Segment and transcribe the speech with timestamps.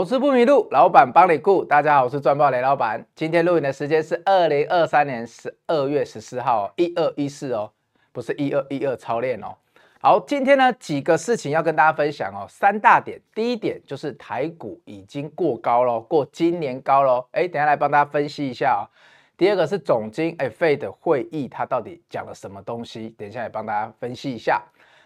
[0.00, 1.62] 投资不迷路，老板帮你顾。
[1.62, 3.04] 大家好，我是赚爆雷老板。
[3.14, 7.70] 今天录影的时间是二零二三年十二月十四号，一二一四哦，
[8.10, 9.54] 不是一二一二操练哦。
[10.00, 13.20] 好，今天呢几个事情要跟大家分享哦，三大点。
[13.34, 17.28] 第一点就是台股已经过高了，过今年高了。
[17.32, 18.88] 哎，等下来帮大家分析一下哦。
[19.36, 23.10] 第二个是总经哎费的会议，它到底讲了什么东西？
[23.18, 24.62] 等一下来帮大家分析一下。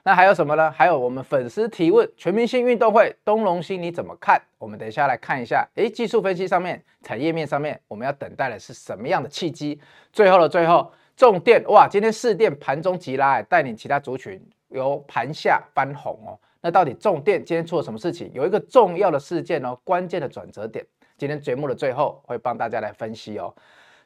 [0.07, 0.71] 那还有什么呢？
[0.71, 4.39] 还有我们粉丝提问，全明星运动会，东隆兴你怎么看？
[4.59, 5.67] 我们等一下来看一下。
[5.77, 9.81] 诶，技术分析上面，产业面上面，我们要等待的是什么样的契机？
[10.13, 16.39] 最后的最后，重电哇，今天四电盘中急拉，带领其他族群由盘下翻红哦。
[16.61, 18.31] 那到底重电今天出了什么事情？
[18.35, 20.85] 有一个重要的事件哦，关键的转折点，
[21.17, 23.55] 今天节目的最后会帮大家来分析哦。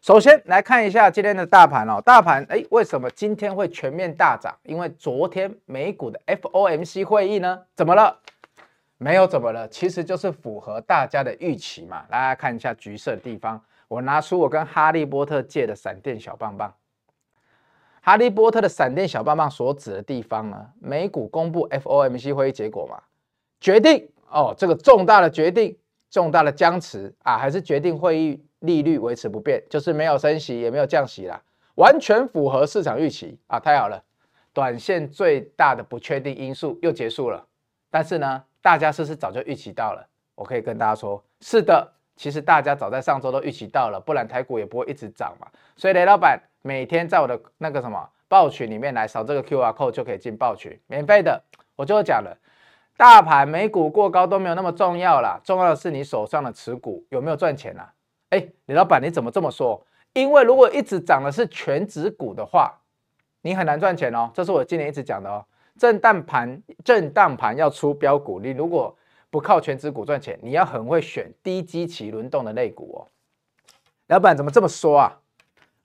[0.00, 4.56] 首先来看一下今天的大盘哦，大盘哎，为什么今天会全面大涨？
[4.62, 8.16] 因为昨天美股的 FOMC 会议呢，怎么了？
[8.96, 12.04] 没有怎么了，其实就是符合大家的预期嘛。
[12.08, 16.72] 大家看一下橘色的地方，我拿出我跟哈利波特借的闪电小棒棒。
[18.00, 23.02] 哈利波特的闪电小棒棒所指的地方呢，美股公布 FOMC 会议结果嘛，
[23.60, 25.76] 决定哦，这个重大的决定，
[26.08, 28.44] 重大的僵持啊，还是决定会议。
[28.60, 31.40] 利率维持不变，就是没有升息，也没有降息啦，
[31.76, 33.60] 完全符合市场预期啊！
[33.60, 34.02] 太好了，
[34.52, 37.46] 短线最大的不确定因素又结束了。
[37.90, 40.06] 但是呢，大家是不是早就预期到了？
[40.34, 45.46] 我可以跟大家说，是的，其实大家早在上周都预期到了，不然台股也不会一直涨嘛。
[45.76, 51.42] 所以雷老板每天在我的那个什么报群里面来扫这个 QR code 就可以进报群，免费的。
[51.76, 52.36] 我就讲了，
[52.96, 57.92] 大盘美股过高都没有那么重要啦，重要的是你手上的持股有没有赚钱啦。
[58.30, 59.84] 哎，李老板，你怎么这么说？
[60.12, 62.74] 因为如果一直涨的是全值股的话，
[63.42, 64.30] 你很难赚钱哦。
[64.34, 65.44] 这是我今年一直讲的哦。
[65.78, 68.96] 震荡盘，震荡盘要出标股，你如果
[69.30, 72.98] 不靠全值股赚钱，你要很会选低基期轮动的类股哦。
[74.08, 75.20] 老板怎么这么说啊？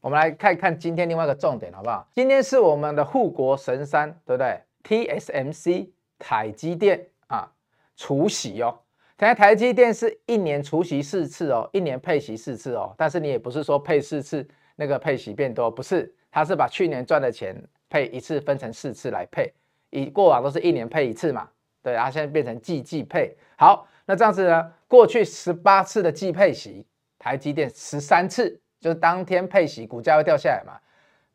[0.01, 2.07] 我们来看一看今天另外一个重点好不好？
[2.13, 7.51] 今天是我们的护国神山，对不对？TSMC 台积电啊，
[7.96, 8.79] 除息哦。
[9.16, 17.56] 台台积电是一年除息四次哦，一年配息四次哦，但是你也不是说配四次那个配息变多，不是，它是把去年赚的钱
[17.90, 19.53] 配一次分成四次来配，
[19.91, 21.47] 以过往都是一年配一次嘛，
[21.84, 23.35] 对，然后现在变成季季配。
[23.56, 26.85] 好，那这样子呢，过去十八次的季配息，
[27.19, 30.73] 台积电十三次就是当天配息，股价会掉下来嘛，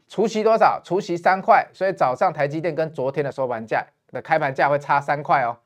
[0.09, 0.81] 除息多少？
[0.85, 5.57] 除息三块，所以早上台积电跟昨天的收盘价的开盘价会差三块哦。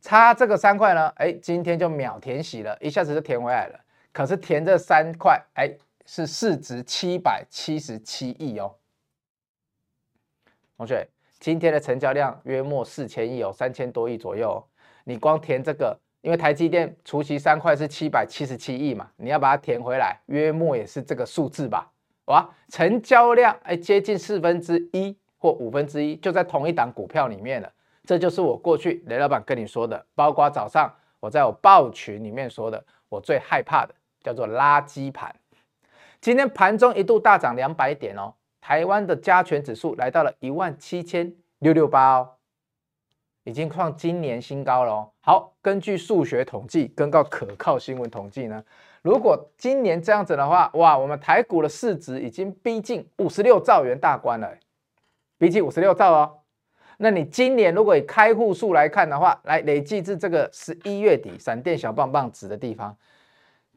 [0.00, 3.80] 差这个三块呢，哎，今天就秒填息了，一下子就填回来了。
[4.12, 5.70] 可是填这三块，哎，
[6.06, 8.74] 是市值七百七十七亿哦。
[10.76, 11.06] 同学，
[11.38, 14.66] 今天的成交量约莫四千亿哦，三千多亿左右。
[15.04, 21.90] 你光填这个，因为台积电除息三块是七百七十七亿嘛，你要把它填回来，约莫也是这个数字吧？
[22.26, 27.72] 哇，成交量哎，接近四分之一或五分之一，就在同一档股票里面了。
[28.10, 35.32] 这就是我过去雷老板跟你说的，包括早上我在我报群里面说的，我最害怕的叫做垃圾盘。
[36.20, 42.30] 今天盘中一度大涨两百点哦，台湾的加权指数来到了一万七千六六八哦，
[43.44, 45.10] 已经创今年新高了哦。
[45.20, 48.64] 好，根据数学统计，跟个可靠新闻统计呢，
[49.02, 54.52] 如果今年这样子的话，哇，我们台股的市值已经逼近五十六兆元大关了，
[55.38, 56.38] 逼近五十六兆哦。
[57.02, 62.94] 那你今年如果以开户数来看的话，来累计至这个十一月底闪电小棒棒指的地方，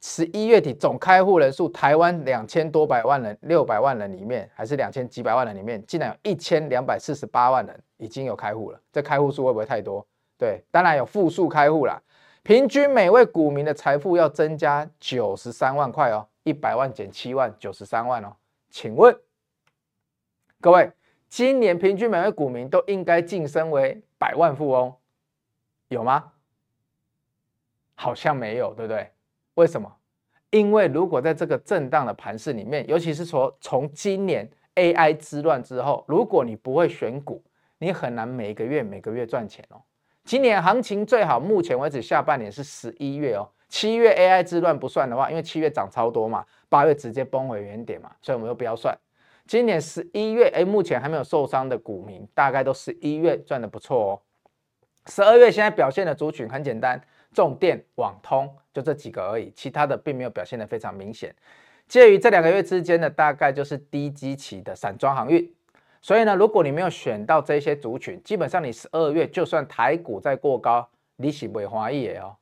[0.02, 8.80] 十一月底总开户人数，台湾两千多百万人，六百万人里面，还是两千几百万人里面，竟然有一千两百四十八万人已经有开户了。
[8.92, 10.06] 这开户数会不会太多？
[10.38, 12.02] 对，当然有负数开户啦。
[12.44, 18.36] 平均每位股民的财富要增加九十三万块哦，一百万减七万，九十三万哦。
[18.70, 19.18] 请问
[20.60, 20.92] 各位？
[21.36, 24.94] 今年平均每位股民都应该晋升为百万富翁，
[25.88, 26.32] 有吗？
[27.96, 29.10] 好像没有，对不对？
[29.56, 29.92] 为什么？
[30.52, 37.44] 因为如果在这个震荡的盘势里面，尤其是说从今年 AI 之乱之后，如果你不会选股，
[37.80, 39.82] 你很难每个月每个月赚钱哦。
[40.26, 48.96] 今年行情最好，目前为止下半年是十一月哦，七月 AI 之乱不算的话，因为七月涨超多嘛，八月直接崩回原点嘛，所以我们就不要算。
[49.46, 54.22] 今年十一月，哎，目前还没有受伤的股民，大概都十一月赚得不错哦。
[55.08, 57.02] 十二月现在表现的族群很简单，
[57.34, 61.36] 重电、网通就这几个而已，其他的并没有表现得非常明显。
[61.90, 65.54] 介于这两个月之间的，大概就是低基期的散装航运。
[66.02, 70.88] 所以呢，如果你没有选到这些族群，基本上你十二月就算台股再过高，
[71.18, 72.36] 你是不会欢喜的哦，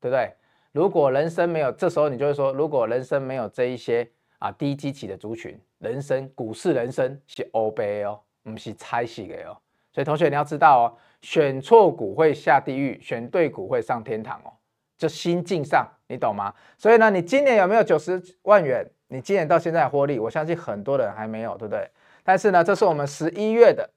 [0.00, 0.32] 对不对？
[0.70, 4.08] 如果人生没有，这时候你就会说，如果人生没有这一些
[4.38, 9.56] 啊低基期的族群，人生股市人生是欧杯哦，不是猜戏的哦。
[9.92, 10.86] 所以同学你要知道哦，
[11.20, 14.50] 选错股会下地狱，选对股会上天堂哦。
[14.96, 16.52] 就心境上，你懂吗？
[16.78, 18.84] 所以呢，你今年有没有九十万元？
[19.08, 21.88] 你今年到现在获利，我相信很多人还没有，对不对？
[22.24, 23.88] 但是呢，这是我们十一月的，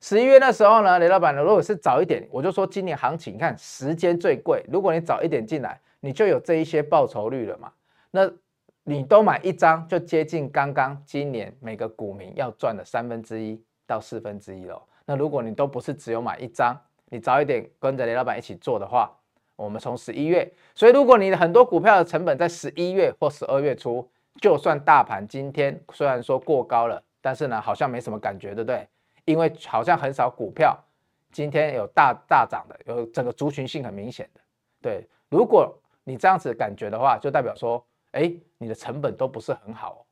[0.00, 5.78] 十一月那时候呢，雷老板呢，如果是早一点，我就说今年行情，你看时间最贵，如果你早一点进来。
[6.04, 7.72] 你就有这一些报酬率了嘛？
[8.10, 8.28] 那
[8.84, 14.82] 你都买一张，就接近刚刚今年每个股民要赚的三分之一到四分之一了。
[15.04, 16.76] 那如果你都不是只有买一张，
[17.06, 19.10] 你早一点跟着雷老板一起做的话，
[19.56, 24.08] 我们从十一月，所以如果你的很多股票的成本在十一月或十二月初，
[24.40, 28.88] 就算大盘今天虽然说过高了，但是呢好像没什么感觉，对不对？
[29.24, 30.76] 因为好像很少股票
[31.30, 34.40] 今天有大大涨的，有整个族群性很明显的，
[34.80, 35.78] 对，如果。
[36.04, 38.28] 你这样子感觉的话，就代表说，哎，
[38.62, 40.06] 你的成本都不是很好，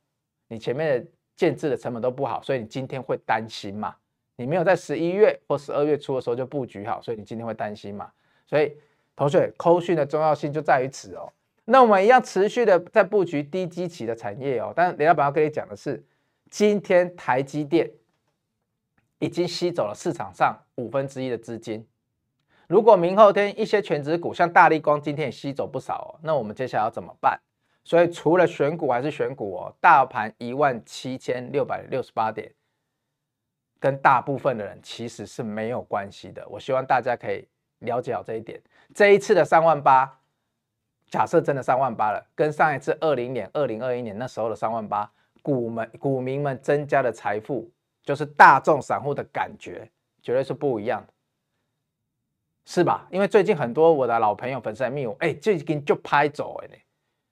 [0.48, 3.94] 你前面的建制的成本都不好，所以你今天会担心嘛？
[4.36, 8.10] 你没有在十一月或十二月初的时候就布局好，所以你今天会担心嘛？
[8.46, 8.74] 所以
[9.14, 11.32] 同学，扣讯的重要性就在于此哦。
[11.66, 14.72] 那我们一样持续的在布局低基期的产业哦。
[14.74, 16.02] 但雷老板要跟你讲的是，
[16.50, 17.88] 今天台积电
[19.18, 21.86] 已经吸走了市场上五分之一的资金。
[22.66, 27.38] 如果明后天一些全职股，像大立光今天也吸走不少哦，那我们接下来要怎么办？
[27.90, 29.74] 所以除了选股还是选股哦。
[29.80, 32.48] 大盘一万七千六百六十八点，
[33.80, 36.46] 跟大部分的人其实是没有关系的。
[36.48, 37.48] 我希望大家可以
[37.80, 38.62] 了解好这一点。
[38.94, 40.20] 这一次的三万八，
[41.08, 45.10] 假设真的三万八了，跟上一次二零年、二零二一年那时候的三万八，
[45.42, 47.68] 股们股民们增加的财富，
[48.04, 49.90] 就是大众散户的感觉，
[50.22, 51.12] 绝对是不一样的。
[52.64, 53.08] 是吧？
[53.10, 56.68] 因为最近很多我的老朋友、粉丝来密我，哎，最近就拍走哎，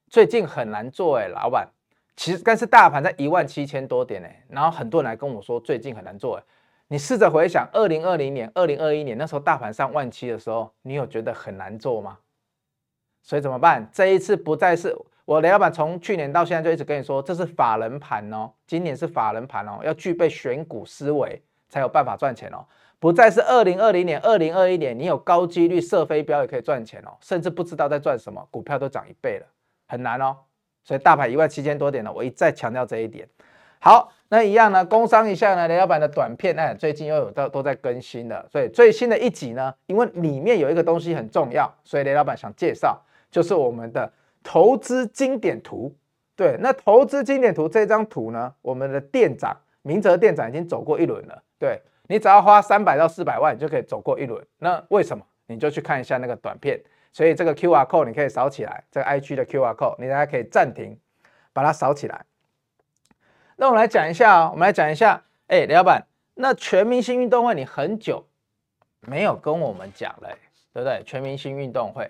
[0.08, 1.68] 最近很难做哎，老板。
[2.16, 6.42] 其实，但是大盘在一万七千多点哎，然后很多人来跟我说最近很难做哎。
[6.88, 12.18] 你试着回想二零二零年、二零二一年那时候大盘上万七的时候，你有觉得很难做吗？
[13.22, 13.86] 所以怎么办？
[13.92, 14.96] 这一次不再是
[15.26, 22.64] 我雷老板从去年到现在就一直跟你说，这是法人盘哦，今年是法人盘哦，要具备选股思维才有办法赚钱哦。
[22.98, 29.46] 不再是二零二零年、二零二一年，你有高几率射飞镖也可以赚钱哦，甚至不知道在赚什么，股票都涨一倍了，
[29.88, 30.36] 很难哦。
[30.84, 33.28] 所以大盘一万七千多点呢，我一再强调这一点。
[33.80, 43.00] 好，那一样呢，工商一下呢，雷老板的短片，哎，最近又有都都在更新了，所以最新的一集呢，因为里面有一个东西很重要，所以雷老板想介绍，
[43.30, 44.12] 就是我们的
[44.42, 45.92] 投资经典图。
[46.36, 51.82] 对，那投资经典图这张图呢，我们的店长明哲店长已经走过一轮了，对。
[52.10, 54.42] 你只要花三百到四百万，你就可以走过一轮。
[54.60, 55.22] 那为什么？
[55.46, 56.80] 你就去看一下那个短片。
[57.18, 60.96] 所以这个 QR code 你可以扫起来，这个 IG 的 QR code，你大家可以暂停，
[61.52, 62.24] 把它扫起来。
[63.56, 65.20] 那我们来讲一下哦，我们来讲一下。
[65.48, 68.24] 哎，李老板，那全明星运动会你很久
[69.00, 70.28] 没有跟我们讲了，
[70.72, 71.02] 对不对？
[71.04, 72.08] 全明星运动会，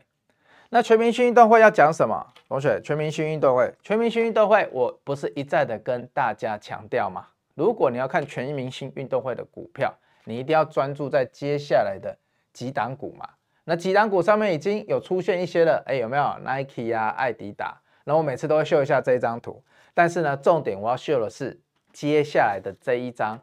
[0.69, 2.27] 那全明星运动会要讲什么？
[2.47, 7.27] 同学，全明星运动会，全明星运动会，我不是一再的跟大家强调吗？
[7.55, 9.91] 如果你要看全明星运动会的股票，
[10.25, 12.15] 你一定要专注在接下来的
[12.53, 13.27] 几档股嘛。
[13.69, 17.79] 那几档股上面已经有出现一些了，哎，有没有 Nike 啊、艾迪达？
[18.05, 21.61] 那我每次都会秀一下这一张图，但是呢，重点我要秀的是
[21.93, 23.39] 接下来的这一张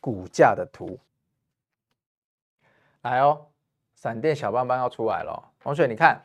[0.00, 0.98] 股价的图。
[3.02, 3.44] 来哦，
[3.94, 6.18] 闪电小棒棒要出来了，同学你看。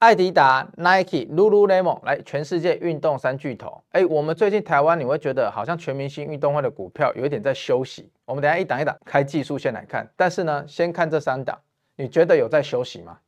[0.00, 3.82] 艾迪达、Nike、Lululemon，来全世界运动三巨头。
[3.90, 8.10] 哎，我们最近台湾你会觉得好像全明星运动会的股票有一点在休息。
[8.24, 11.58] 我们等下一档一档开技术线来看，但是呢，先看这三档，
[11.96, 13.18] 你觉得有在休息吗？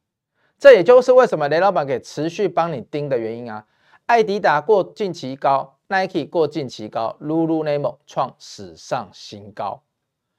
[0.58, 3.66] 这也就是为什么雷老板给持续帮你盯的原因啊。
[4.06, 9.82] 艾迪达过近期高，Nike 过近期高，Lululemon 创史上新高。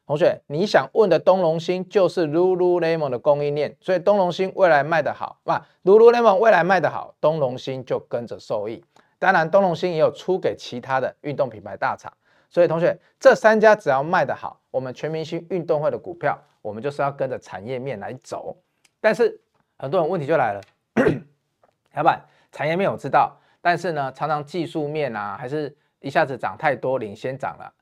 [0.06, 8.84] 同学，你想问的东隆兴就是 Lululemon 的供应链，所以东隆兴未来卖得好，哇，Lululemon 未来卖得好，东隆兴就跟着受益。
[9.18, 12.12] 当然，东隆兴也有出给其他的运动品牌大厂，
[12.50, 18.58] 所以同学，这三家只要卖得好，我们全明星运动会的股票，我们就是要跟着产业面来走。
[19.00, 19.40] 但是
[19.78, 20.62] 很多人问题就来了，
[21.96, 27.74] 老板，产业面我知道，但是呢，常常技术面啊，还是一下子涨太多，领先涨了。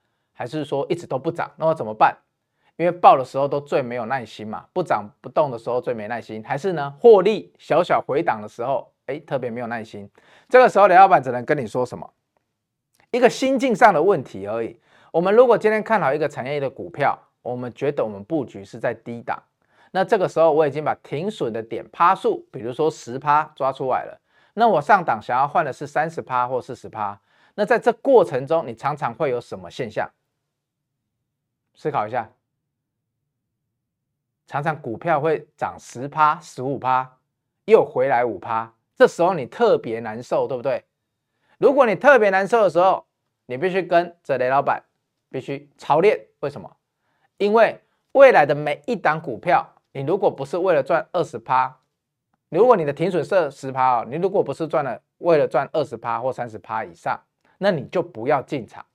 [0.42, 2.18] 还是说一直都不涨，那我怎么办？
[2.76, 10.10] 因为报的时候都最没有耐心嘛，不涨不动的时候最没耐心，还是呢获利小小回档的时候，哎，特别没有耐心。
[10.50, 12.12] 这个时候，雷老板只能跟你说什么？
[13.12, 14.80] 一个心境上的问题而已。
[15.12, 19.40] 我们如果今天看好一个产业的股票，我们觉得我们布局是在低档，
[19.92, 24.20] 那这个时候我已经把停损的点趴数，比如说十趴抓出来了。
[24.56, 27.20] 那我上档想要换的是三十趴或四十趴。
[27.54, 30.10] 那在这过程中，你常常会有什么现象？
[31.74, 32.30] 思考一下。
[34.48, 37.18] 常常股票会涨十趴、十五趴，
[37.66, 40.84] 又回来五趴，这时候你特别难受，对不对？
[41.58, 43.06] 如果你特别难受的时候，
[43.46, 44.84] 你必须跟着雷老板
[45.30, 46.28] 必须操练。
[46.42, 46.75] 为什么？
[47.38, 51.80] 因为未来的每一档股票，你如果不是为了赚二十趴，
[52.50, 57.18] 如果你的停损设十趴哦，你如果不是赚了为了赚二十趴或三十趴以上，
[57.58, 58.86] 那你就不要进场。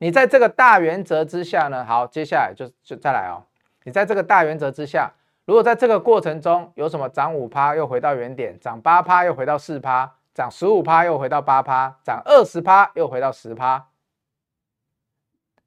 [0.00, 3.44] 你在这个大原则之下呢，好，接下来就就再来哦。
[3.84, 5.12] 你在这个大原则之下，
[5.44, 13.88] 如果在这个过程中有什么涨五趴又回到原点，涨八趴又回到四趴，涨十五趴又回到八趴，涨二十趴又回到十趴，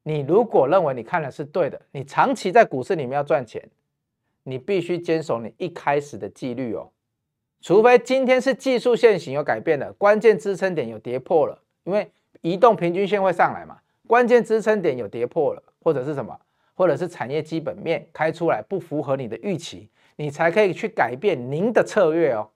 [0.01, 3.69] 你如果认为你看的是对的，你长期在股市里面要赚钱，
[4.41, 6.89] 你必须坚守你一开始的纪律哦。
[7.61, 12.11] 除非今天是技术线型有改变了，关键支撑点有跌破了，因为
[12.41, 16.39] 移动平均线会上来嘛，关键支撑点有跌破了，或者是什么？
[16.75, 22.49] 或者是产业基本面开出来不符合你的预期，你才可以去改变您的策略哦。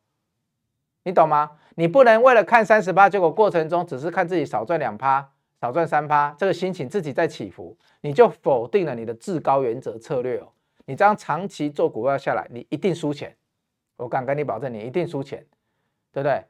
[1.04, 1.52] 你懂吗？
[1.76, 5.30] 你不能为了看三十八，结果过程中只是看自己少赚两趴，
[5.62, 10.50] 少赚三趴，这个心情自己在起伏，你就否定了你的至高原则策略哦。
[10.86, 13.36] 你这样长期做股票下来，你一定输钱。
[13.98, 15.46] 我敢跟你保证，你一定输钱，
[16.12, 16.44] 对不对？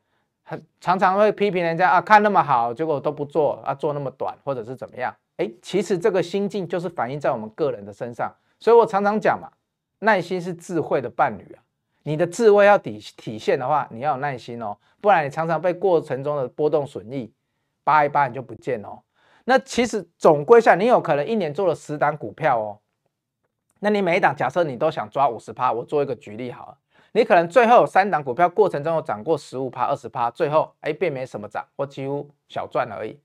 [0.80, 5.14] 常常会批评人家啊，看那么好，结果都不做啊，做那么短，或者是怎么样？
[5.38, 9.50] 哎，其实这个心境就是反映在我们个人的身上，所以我常常讲嘛，
[10.00, 11.62] 耐心是智慧的伴侣啊。
[12.04, 17.32] 你的智慧要体体现的话，你要有耐心哦，不然你常常被过程中的波动损益
[17.84, 19.00] 扒一扒，你就不见哦。
[19.44, 22.80] 那其实总归下，你有可能一年做了十档股票哦，
[23.80, 26.78] 那你每一档假设你都想抓五十趴，我做一个举例好了，
[27.18, 33.20] 你可能最后三档股票过程中有涨过十五趴、二十趴，最后哎并没什么涨，或几乎小赚而已。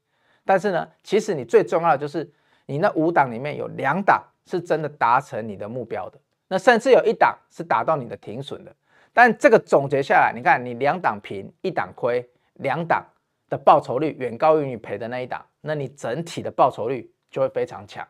[0.46, 2.26] 但是呢，其实你最重要的就是
[2.64, 6.18] 你那五档里面有两档是真的达成你的目标的，
[6.48, 8.74] 那甚至有一档是达到你的停损的。
[9.12, 13.04] 但这个总结下来，你看你两档平，一档亏，两档
[13.50, 18.08] 的报酬率远高于你赔的那一档，那你整体的报酬率就会非常强。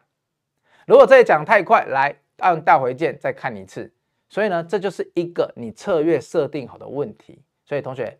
[0.86, 3.92] 如果这里讲太快，来按大回键再看一次。
[4.32, 7.38] 所以呢，这就是一个你策略设定好的问题。
[7.66, 8.18] 所以同学，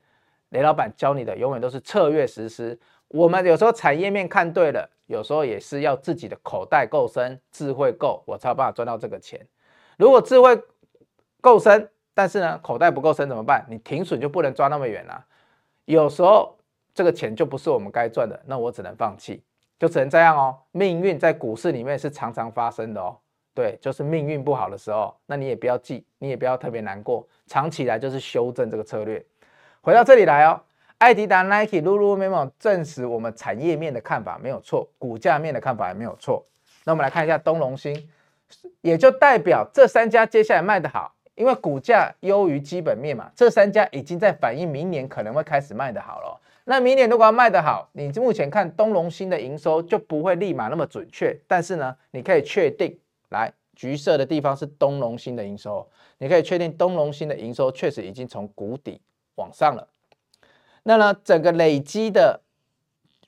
[0.50, 2.78] 雷老板教你的永远都是策略实施。
[3.09, 9.40] 我们有时候产业面看对了，有时候也是要自己的口袋够深，智慧够，我才有办法赚到这个钱。
[9.97, 10.62] 如果智慧
[11.40, 13.64] 够深，但是呢口袋不够深怎么办？
[13.71, 15.25] 你停损就不能抓那么远了。
[15.87, 16.59] 有时候
[16.92, 19.42] 这个钱就不是我们该赚的，那我只能放弃，
[19.78, 20.59] 就只能这样哦。
[20.73, 23.16] 命运在股市里面是常常发生的哦。
[23.54, 29.25] 对，就是命运不好的时候，那你也不要记，你也不要特别难过，藏起来就是修正这个策略。
[29.80, 30.61] 回到这里来哦。
[30.99, 36.47] 艾迪达、Nike、Lululemon 证实我们产业面的看法没有错，股价面的看法也没有错。
[36.85, 38.09] 那我们来看一下东隆兴，
[38.82, 43.28] 也就代表这三家接下来卖得好，因为股价优于基本面嘛。
[43.35, 46.40] 这三家已经在反映明年可能会开始卖得好了。
[46.64, 52.97] 那明年如果要卖得好，你目前看东隆兴的营收就不会立马那么准确，但是呢，你可以确定，
[53.32, 59.00] 来橘色的地方是东隆新的营收，你可以确定东隆新的营收确实已经从谷底
[59.34, 59.88] 往上了。
[60.84, 62.40] 那呢，整个累积的，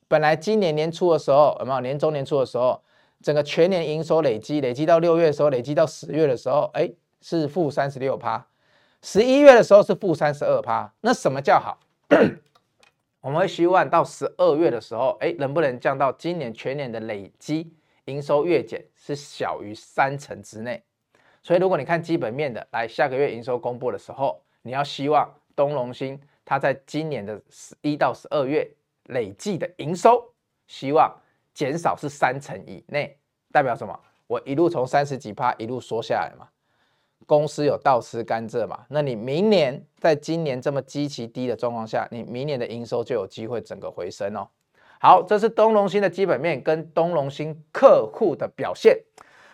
[0.06, 2.82] 本来今年年初的时候，有没有年中年初的时候，
[3.22, 8.46] 整个全年营收累积，累积到六月的时候，累积到十月的时候，哎，是负三十六趴，
[9.02, 10.92] 十一月的时候是负三十二趴。
[11.00, 11.78] 那什么叫好？
[13.22, 17.72] 我们会希望到十二月的时候，哎，能不能降到今年全年的累积
[18.06, 20.82] 营收月减是小于三成之内？
[21.42, 26.20] 所以如果你看基本面的，来下个月营收公布的时候，你要希望东隆兴。
[26.46, 28.70] 它在今年的十一到十二月
[29.04, 30.22] 累计的营收，
[30.66, 31.10] 希望
[31.54, 33.18] 减少是三成以内，
[33.50, 33.98] 代表什么？
[34.26, 36.46] 我一路从三十几趴一路缩下来嘛，
[37.24, 38.84] 公司有倒吃甘蔗嘛？
[38.90, 44.46] 那你明年在今年这么极其低的状况下，你明年的营收就有机会整个回升哦。
[45.04, 48.98] 好，这是东隆兴的基本面跟东隆兴客户的表现。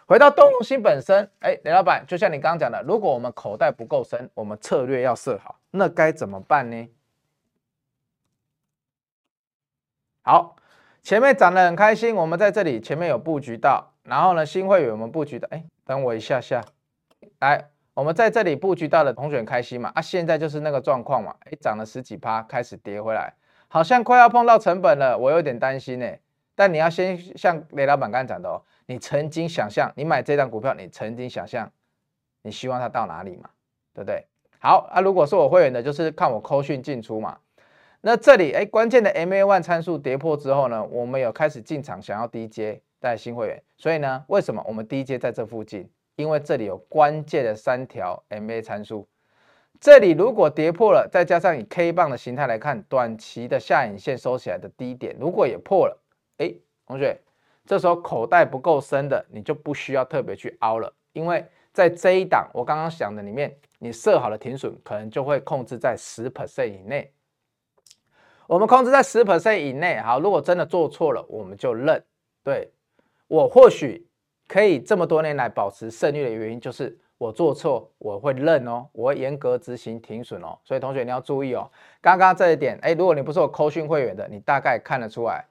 [0.07, 6.88] 回到东隆兴本身，哎，雷老板，就像你刚刚讲的，如果我们口袋不够深，我们策略要设好，那该怎么办呢？
[10.23, 10.54] 好，
[11.02, 16.62] 前面涨得很开心，我们在这里前面有布局到，然后呢，新会员我们布局的，哎，等我一下下，
[17.40, 23.35] 来，我们在这里布局到的同学很开心嘛，啊，现在就是那个状况嘛，哎，涨了十几趴，开始跌回来，
[23.73, 26.07] 好像快要碰到成本了，我有点担心呢。
[26.57, 28.61] 但你要先像雷老板刚才讲的哦。
[28.87, 31.71] 你曾经想象，你买这张股票，你曾经想象
[32.43, 33.49] 你希望它到哪里嘛？
[33.95, 34.27] 对不对？
[34.59, 37.39] 好啊，如果是我会员的，就是看我扣讯进出嘛。
[38.00, 45.89] 那这里哎，关键的 MA one 参数跌破之后呢，我们有开始进场想要低接带新会员，所以呢，为什么我们低接在这附近？
[46.17, 49.07] 因为这里有关键的三条 MA 参数。
[49.81, 55.99] 这里如果跌破了，再加上以 K 棒的形态来看，短期的下影线收起来的低点，如果也破了，
[56.37, 56.53] 哎，
[56.87, 57.19] 同学，
[57.65, 67.11] 这时候口袋不够深的，你就不需要特别去凹了，因为在这一档我刚刚讲的里面，你设好的停损可能就会控制在十 percent 以内。
[68.47, 72.05] 我们控制在十 percent 以内，好，如果真的做错了，我们就认。
[72.45, 72.71] 对，
[73.29, 74.07] 我或许
[74.47, 76.99] 可以这么多年来保持胜率的原因就是。
[77.21, 81.71] 我做错，我会认哦，我会严格执行停损哦，所以同学你要注意哦。
[82.00, 85.45] 刚刚这一点，哎，如果你不是我扣讯会员的，你大概看得出来，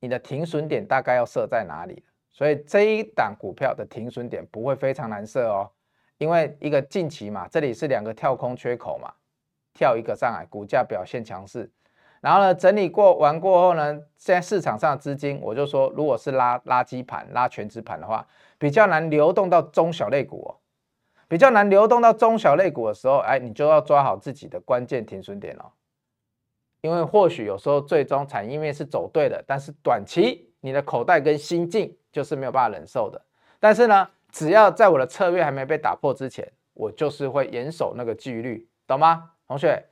[0.00, 2.04] 你的停损点大概要设在哪里。
[2.30, 5.70] 所以这一档股票的停损点不会非常难设哦，
[6.18, 9.10] 因为一个近期嘛，这里是两个跳空缺口嘛，
[9.72, 11.70] 跳一个上来，股价表现强势，
[12.20, 18.26] 然后呢整理过完过后呢，现在市场上的资金，我就说，如果是拉垃圾盘、拉全值盘的话，
[18.58, 20.52] 比较难流动到中小类股哦。
[21.28, 25.72] 比较难流动到中小类股的时候，哎，你就要抓好自己的关键停损点了。
[26.82, 33.20] 因为或许有时候最终产业面是走对的，但是短期你的口袋跟心境就是没有办法忍受的。
[33.58, 39.84] 但是呢，只要在我的策略还没被打破之前，我就是会严守那个纪律，懂吗，同学？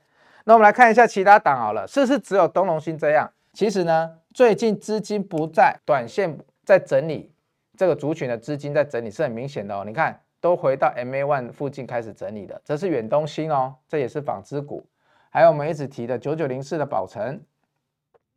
[0.45, 3.29] 那我们来看一下其他档好了，是不是只有东隆兴这样？
[3.51, 7.33] 其实呢，最近资金不在，短线在整理，
[7.75, 9.83] 这个族群的资金在整理是很明显的哦。
[9.85, 10.21] 你看。
[10.45, 14.85] 都回到 MA one 附近开始整理的，这是远东新哦，这也是纺织股，
[15.31, 17.41] 还有我们一直提的九九零四的宝成，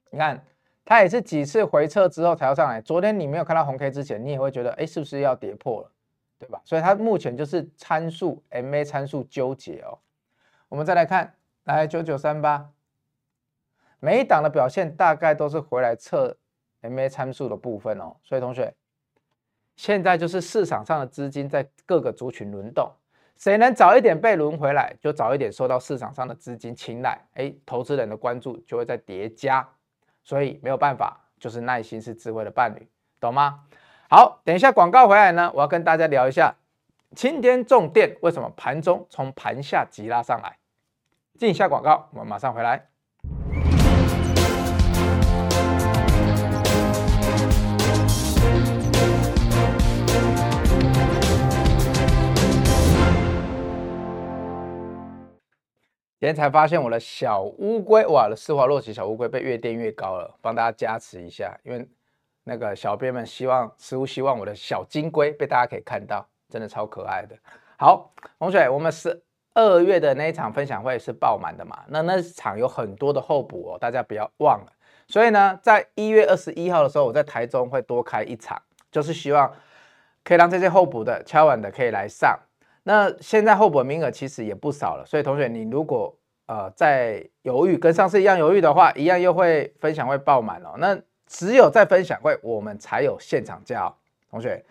[0.09, 0.43] 你看
[0.87, 2.81] 它也是几次回撤之后才要上来。
[2.81, 5.93] 昨天你没有看到红 K 之前，你也会觉得哎，是不是要跌破了，
[6.39, 6.59] 对吧？
[6.65, 9.99] 所以它目前就是参数 MA 参数纠结哦。
[10.71, 12.71] 我们再来看，来九九三八，
[14.01, 16.39] 每一档的表现大概都是回来测
[16.81, 18.75] MA 参数的部分哦，所以同学。
[19.79, 22.91] 现在就是市场上的资金在各个族群轮动，
[23.37, 29.67] 谁能早一点被轮回来，就早一点受到市场上的资金青睐，哎，投资人的关注就会在叠加，
[30.25, 32.89] 所以没有办法，就是耐心是智慧的伴侣，
[33.21, 33.61] 懂吗？
[34.11, 36.57] 好，等一下广告回来呢，我要跟大家聊一下
[37.15, 40.59] 今天重电为什么盘中从盘下急拉上来，
[41.39, 42.89] 进一下广告，我们马上回来。
[56.21, 61.89] 今天才发现我的小乌龟，哇，的施华洛奇小乌龟被越垫越高了，帮大家加持一下，因为
[62.43, 67.37] 那个小编们希望，似乎希望我的小金龟被大家可以看到，真的超可爱的。
[67.77, 69.23] 好，同学，我们十
[69.55, 71.85] 二月的那一场分享会是爆满的嘛？
[71.87, 74.73] 那那场有很多的候补哦，大家不要忘了。
[75.07, 79.55] 所以呢，在一月二十一号的时候，我在台中会多开一场，就是希望
[80.25, 82.37] 可以让这些候补的敲碗的可以来上。
[82.89, 90.75] 那现在候补名额其实也不少了，所以同学，你如果呃在犹豫，跟上次一样犹豫的话，一样又会分享会爆满哦。
[90.79, 93.93] 那只有在分享会，我们才有现场价哦。
[94.31, 94.65] 同学，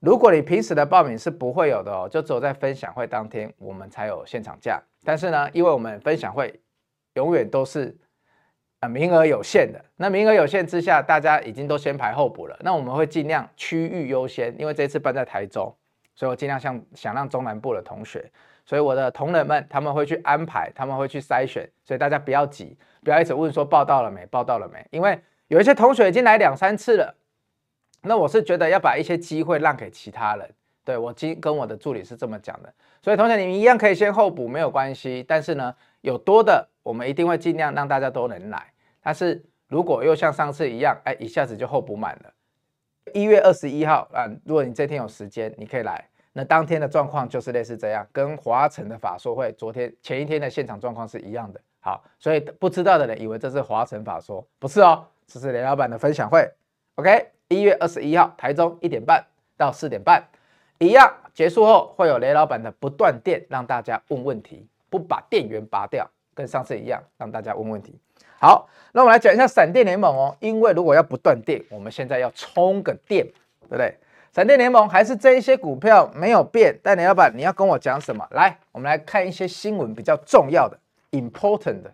[0.00, 4.82] 如果你平时的报名是不会有的哦，就只有在分享会当天我们才有现场价。
[5.04, 6.58] 但是呢，因为我们分享会
[7.12, 7.94] 永远都是
[8.80, 15.74] 呃名额有限的，那名额有限之下，大家已经都先排候补了，那我们会尽量区域优先，因为这次办在台中。
[16.18, 18.28] 所以我尽量想想让中南部的同学，
[18.66, 27.14] 所以我的同仁们他们会去安排，他们会去筛选，所以大家不要急，不要一直问说报到了没，报到了没，因为有一些同学已经来两三次了，
[28.02, 30.52] 那我是觉得要把一些机会让给其他人，
[30.84, 42.32] 对，我今跟我的助理是这么讲的，所以同学你们一样可以先候补没有关系，但是呢有多的我们一定会尽量让大家都能来，但是如果又像上次一样，哎一下子就候补满了。
[43.14, 46.04] 一月二十一号啊，如果你这天有时间，你可以来。
[46.32, 51.60] 那当天的状况就是类似这样，跟华城的法说会昨天前一天的现场状况是一样的。
[51.80, 56.48] 好，所以不知道的人以为这是华城法说，不是哦，这是雷老板的分享会。
[56.96, 59.24] OK，一月二十一号，台中一点半
[59.56, 60.22] 到四点半，
[60.78, 67.98] 一样结束后会有雷老板的不断电，让大家问问题，不把电源拔掉，跟上次一样，让大家问问题。
[68.40, 73.26] 好，那我们来讲一下闪电联盟哦，因为如果要不断电，我们现在要充个电，
[73.62, 73.92] 对不对？
[74.32, 78.24] 闪电联盟还是这一些股票没有变，但你要把你要跟我讲什么？
[78.30, 80.78] 来，我们来看一些新闻比较重要的
[81.10, 81.92] ，important 的。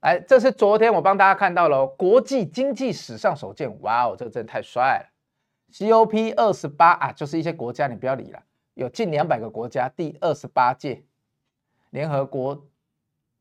[0.00, 5.06] 来，这是昨天我帮大家看到了国际经济史上首见，哇哦，这个真的太帅了。
[5.72, 8.42] COP 二十八啊，就是一些国家你不要理了，
[8.74, 11.02] 有近两百个国家，第二十八届
[11.90, 12.66] 联合国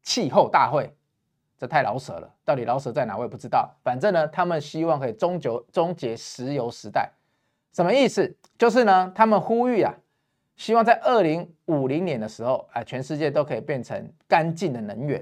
[0.04, 0.94] 气候大会，
[1.58, 2.30] 这太老舍了。
[2.46, 3.18] 到底老舍在哪？
[3.18, 3.70] 我也不知道。
[3.84, 7.12] 反正呢，他们希望可以终究终结石油时代。
[7.74, 8.36] 什么意思？
[8.58, 9.94] 就是呢，他们呼吁啊，
[10.56, 15.20] 希望在二零五零年的时候，哎，全世界都可以变成干净的能源。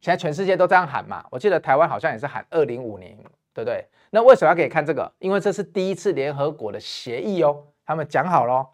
[0.00, 1.24] 现在全世界都这样喊嘛。
[1.30, 3.16] 我记得台湾好像也是喊二零五零，
[3.52, 3.84] 对不对？
[4.10, 5.12] 那为什么要给你看这个？
[5.18, 8.66] 因为这是第一次联合国的协议哦，他们讲好喽。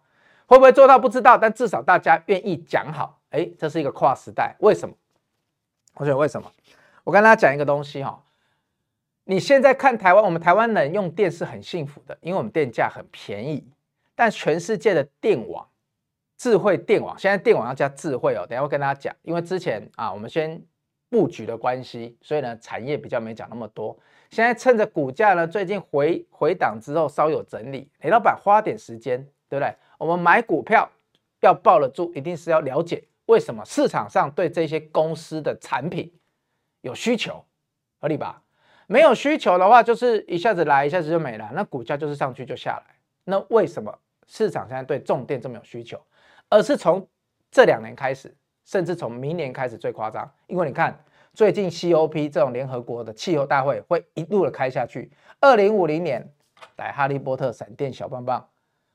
[0.47, 3.19] 会不会做到不知道，但至少大家愿意讲好。
[3.31, 4.55] 哎，这是一个跨时代。
[4.61, 4.95] 为什么？
[5.97, 6.51] 我想为什么？
[7.05, 8.23] 我跟大家讲一个东西哈。
[9.25, 13.67] 你现在看台湾，我们台湾人用电是很幸福的，因为我们电价很便宜。
[14.15, 15.67] 但全世界的电网，
[16.37, 18.47] 智慧电网，现在电网要加智慧哦。
[18.47, 20.63] 等下会跟大家讲，因为之前啊，我们先
[21.09, 23.99] 布局的关系，所以呢，产业比较没讲那么多。
[24.31, 29.75] 现在趁着股价呢最近回回档之后稍有整理，雷老板花点时间，对不对？
[29.99, 30.91] 我们买股票
[31.41, 36.13] 要抱得住，一定是要了解为什么市场上对这些公司的产品
[36.81, 37.45] 有需求，
[38.01, 38.43] 合理吧？
[38.87, 42.97] 没有需求的话，就是一下子来，一下子就没了，那股价就是上去就下来。
[43.25, 43.97] 那为什么
[44.29, 46.01] 市场现在对重电这么有需求？
[46.49, 47.05] 而是从
[47.51, 48.33] 这两年开始，
[48.65, 50.97] 甚至从明年开始最夸张，因为你看
[51.35, 55.11] 最近 COP 这种联合国的气候大会会一路的开下去，
[55.41, 56.25] 二零五零年
[56.77, 58.49] 来哈利波特闪电小棒棒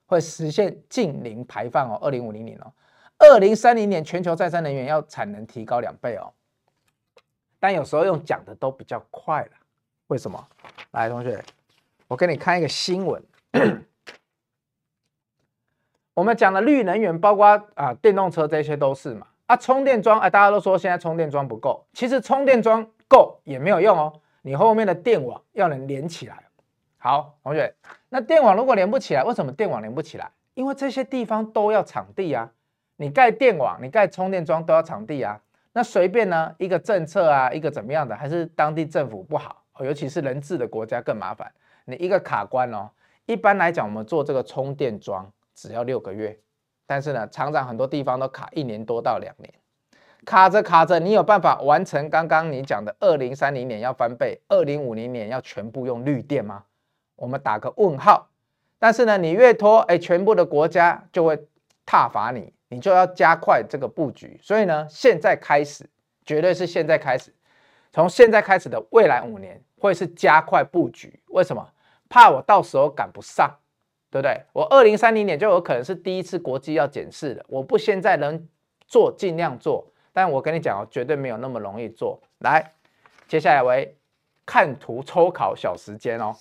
[0.06, 2.72] 会实现净零排放哦，二零五零年哦，
[3.22, 6.34] 二零三零年全球再生能源要产能提高两倍哦。
[7.60, 9.52] 但有时候用讲的都比较快了。
[10.08, 10.48] 为什么？
[10.92, 11.44] 来，同学，
[12.08, 13.24] 我给你看一个新闻。
[16.16, 19.28] 我们讲的绿能源，包括啊电动车这些都是嘛。
[19.46, 24.20] 啊，充电桩，哎，大家都说现在充电桩不够，其实充电桩够也没有用哦。
[24.42, 26.44] 你后面的电网要能连起来。
[26.98, 27.76] 好，同学，
[28.10, 30.32] 那电网如果连不起来，为什么电网连不起来？
[30.56, 32.52] 因为这些地方都要场地啊。
[33.02, 35.42] 你盖电网，你盖充电桩都要场地啊。
[35.74, 39.64] 那随便呢，一个政策啊，一个怎么样的，还是当地政府不好。
[39.80, 41.52] 尤其是人治的国家更麻烦，
[41.86, 42.88] 你一个卡关哦。
[43.26, 46.38] 一般来讲，我们做这个充电桩只要六个月，
[46.86, 49.52] 但是呢，常常很多地方都卡一年多到两年。
[50.24, 56.66] 卡着卡着，你有办法完成刚刚你讲的二零三零年要翻倍，二零五零年要全部用绿电吗？
[57.16, 58.30] 我们打个问号。
[58.78, 61.48] 但是呢，你越拖，哎，全部的国家就会
[61.84, 64.40] 踏伐你，你就要加快这个布局。
[64.42, 65.88] 所以呢，现在开始，
[66.26, 67.32] 绝对是现在开始。
[67.92, 71.70] 从现在开始的未来五年会是加快布局，为什么？
[72.08, 73.54] 怕我到时候赶不上，
[74.10, 74.42] 对不对？
[74.54, 78.48] 我二零三零年就有可能是第一次国际要检视的，我不现在能
[78.88, 82.22] 做尽量做，但我跟你讲哦，绝对没有那么容易做。
[82.40, 82.74] 来，
[83.28, 83.98] 接下来为
[84.46, 86.34] 看图抽考小时间哦。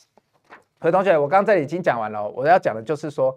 [0.81, 3.37] 所以同学，我刚这里已经讲完了，我要讲的就是说，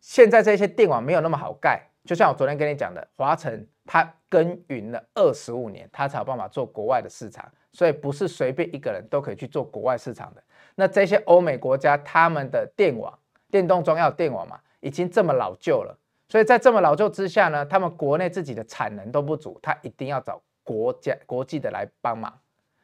[0.00, 3.68] 现在这些电网没有那么好盖，就像我昨天跟你讲的，华晨。
[3.92, 10.40] 他耕耘了二十五年，他才有办法做国外的市场，所以不是随便一个人都可以去做国外市场的。
[10.76, 13.12] 那这些欧美国家，他们的电网、
[13.50, 22.32] 电动桩要电网嘛，已经这么老旧了，所以在这么老旧之下呢，他们国内自己的产能都不足，他一定要找国家、国际的来帮忙。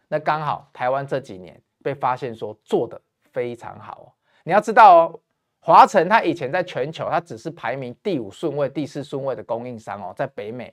[0.09, 3.01] 那刚好台湾这几年被发现说做得
[3.33, 4.07] 非常好哦。
[4.43, 5.21] 你要知道哦，
[5.67, 10.73] 华晨他以前在全球，他只是排名第五顺位、第四顺位的供应商哦，在北美。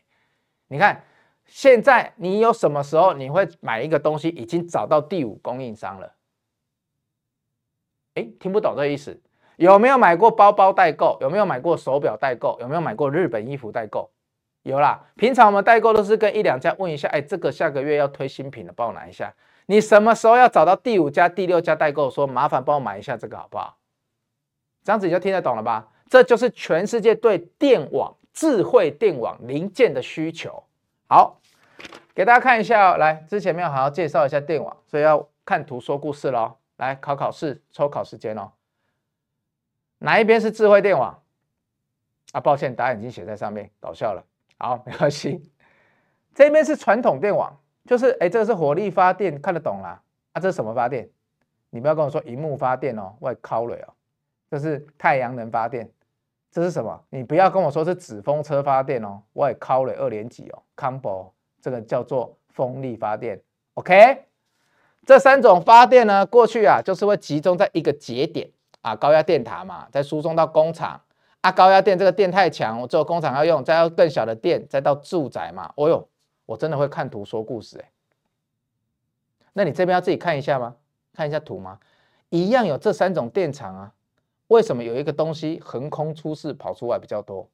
[0.67, 1.03] 你看，
[1.47, 6.13] 现在你有什么时候你会买一个东西已经找到第五供应商了？
[8.13, 9.19] 哎，听不懂这意思？
[9.55, 11.17] 有没有买过包包代购？
[11.21, 12.55] 有没有买过手表代购？
[12.61, 14.11] 有没有买过日本衣服代购？
[14.61, 15.03] 有啦。
[15.15, 19.33] 平常我们代购都是跟一两家问一下，哎，这个下个月要推新品的，帮我拿一下。
[19.65, 23.79] 你什么时候要找到第五家、第六家代购，说麻烦帮我买一下这个好不好？
[24.83, 25.87] 这样子你就听得懂了吧？
[26.09, 28.15] 这就是全世界对电网。
[28.33, 30.63] 智慧电网零件的需求，
[31.05, 31.39] 好，
[32.15, 32.97] 给大家看一下哦。
[32.97, 36.55] 来，之前没有好好介绍一下电网，所以要看图说故事喽。
[36.77, 38.51] 来，考考试，抽考时间哦。
[39.99, 41.21] 哪一边是智慧电网？
[42.31, 44.25] 啊，抱歉，答案已经写在上面，搞笑了。
[44.57, 45.51] 好，没关系。
[46.33, 50.01] 这边是传统电网，就是哎，这个是火力发电，看得懂啦。
[50.31, 51.07] 啊，这是什么发电？
[51.69, 53.93] 你不要跟我说荧幕发电哦，我考了哦。
[54.53, 55.89] 这是太阳能发电。
[56.51, 57.03] 这是什么？
[57.09, 63.41] 你不要跟我说是纸风车发电哦，我也考了二年级哦，combo 这个叫做风力发电
[63.73, 64.25] ，OK？
[65.07, 68.47] 这三种发电呢，过去啊就是会集中在一个节点
[68.81, 71.01] 啊，高压电塔嘛，再输送到工厂
[71.41, 75.73] 啊，高压电这个电太强，我只有工厂要用，再要更小的电，再到住宅嘛。
[75.77, 76.07] 哦哟，
[76.45, 77.89] 我真的会看图说故事哎。
[79.53, 80.75] 那你这边要自己看一下吗？
[81.11, 81.79] 看一下图吗？
[82.29, 83.91] 一样有这三种电厂啊。
[84.53, 87.49] 为什么有一个东西横空出世跑出来比较多？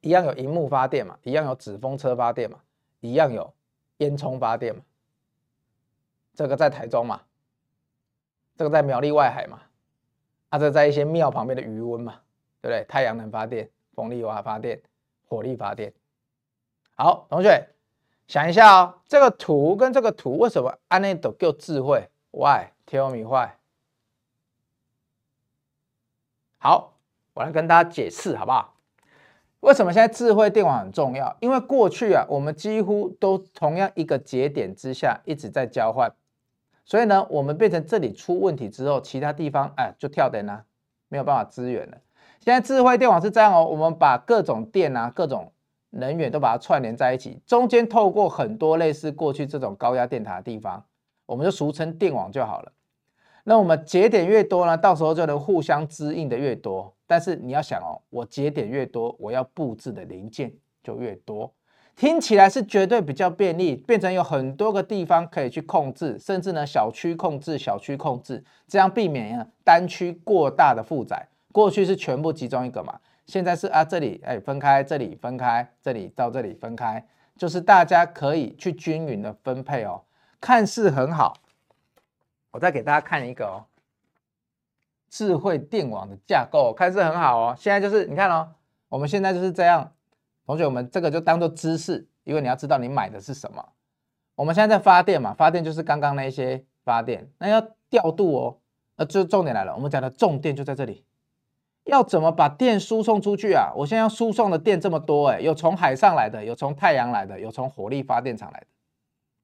[0.00, 2.58] 一样有荧幕发电嘛，一样有纸风车发电嘛，
[2.98, 3.54] 一样有
[3.98, 4.82] 烟囱发电嘛。
[6.34, 7.22] 这个在台中嘛，
[8.56, 9.62] 这个在苗栗外海嘛，
[10.48, 12.20] 啊，这在一些庙旁边的余温嘛，
[12.60, 12.84] 对不对？
[12.88, 14.82] 太阳能发电、风力瓦发电、
[15.28, 15.94] 火力发电。
[16.96, 17.68] 好，同学
[18.26, 23.52] 想一下哦，这个图跟这个图为什么安内都够智慧？Why？Tell me why？
[26.64, 26.94] 好，
[27.34, 28.72] 我来跟大家解释好不好？
[29.60, 31.36] 为什么现在智慧电网很重要？
[31.40, 36.10] 因为过去啊，我们几乎都同样一个节点之下一直在交换。
[36.86, 40.64] 所以呢，我们变成这里出问题之后，其他地方哎就跳电了，
[41.08, 41.98] 没有办法支援了。
[42.40, 45.52] 现在智慧电网是这样哦，我们把各种电啊、各种
[45.90, 50.82] 能源都把它串联在一起，中间透过很多类似过去这种高压电塔的地方，
[51.26, 52.72] 我们就俗称电网就好了。
[53.44, 56.94] 那我们节点越多呢，到时候就能互相支应的越多。
[57.06, 60.52] 但是你要想哦，我节点越多，我要布置的零件
[60.82, 61.52] 就越多。
[61.94, 71.28] 听起来是绝对比较便利，变成有很多个地方可以去控制，甚至呢小区控制、小区控制，这样避免呢单区过大的负载。
[71.52, 80.00] 过去是全部集中一个嘛，现在是啊这里哎分开，这里分开，这里到这里分开，就是大家可以去均匀的分配哦，
[80.40, 81.34] 看似很好。
[82.54, 83.66] 我再给大家看一个哦，
[85.10, 87.56] 智慧电网的架构，看似很好哦。
[87.58, 88.54] 现在就是你看哦，
[88.88, 89.92] 我们现在就是这样。
[90.46, 93.70] 同学，我们这个就当做知识，因为你要知道你买的是什么。
[94.36, 98.58] 我们现在在发电嘛，发电就是刚刚那些发电，那要调度哦。
[98.96, 101.04] 那就重点来了，我们讲的重点就在这里，
[101.82, 103.72] 要怎么把电输送出去啊？
[103.74, 108.66] 我现在要输送的电这么多，哎，有从海上来的，有从太阳来的，有从火力发电厂来的，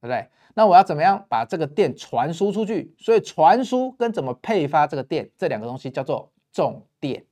[0.01, 0.27] 对不对？
[0.55, 2.95] 那我要怎么样把这个电传输出去？
[2.99, 7.25] 所以传输跟怎么配发这个电，这两个东西叫做重电。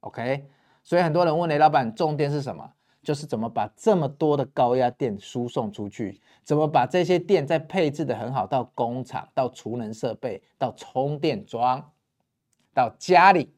[0.00, 0.46] OK，
[0.82, 2.70] 所以很多人问雷老板，重电是什么？
[3.02, 11.92] 就是怎么把这么多的高压电输送出去，怎么把这些电再配置的很好，到工厂、到储能设备、到充电桩、
[12.72, 13.52] 到家里，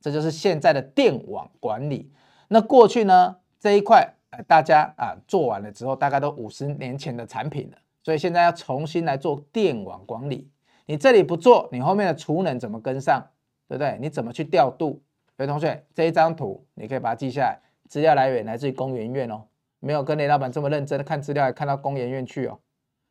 [0.00, 2.10] 这就是现在的电网管理。
[2.48, 7.76] 那过去呢，这一块呃大家啊做完了之后，大概都五十年前的产品了，
[8.08, 10.50] 所以现在要重新来做电网管理。
[10.86, 13.22] 你这里不做，你后面的储能怎么跟上？
[13.68, 13.98] 对不对？
[14.00, 15.02] 你怎么去调度？
[15.36, 17.60] 所以同学，这一张图你可以把它记下来。
[17.86, 19.42] 资料来源来自于工研院哦，
[19.80, 22.58] 没有跟雷老板这么认真的看资料，还看到工研院去哦，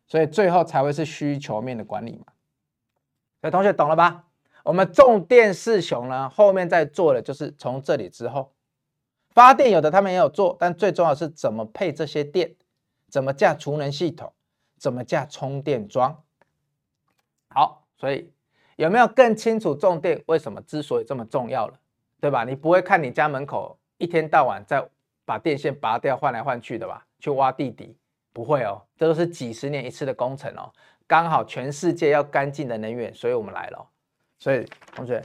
[0.08, 2.26] 所以最后才会是需求面的管理嘛。
[3.42, 4.26] 所以同学懂了吧？
[4.64, 8.52] 我们重电四雄呢，后面在做的就是从这里之后
[9.30, 12.56] 发电，有的他们也有做，但最重要是怎么配这些电，
[13.08, 14.34] 怎么架储能系统，
[14.78, 16.24] 怎么架充电桩。
[17.50, 18.32] 好，所以
[18.76, 21.80] 有没有更清楚重电为什么之所以这么重要了？
[22.20, 22.44] 对吧？
[22.44, 23.78] 你不会看你家门口。
[23.98, 24.88] 一天到晚在
[25.26, 27.06] 把电线拔掉换来换去的吧？
[27.20, 27.98] 去挖地底
[28.32, 30.72] 不会哦，这都是几十年一次的工程哦。
[31.08, 33.90] 刚好全世界要干净的能源，所以我们来了。
[34.38, 34.64] 所以
[34.96, 35.24] 同学，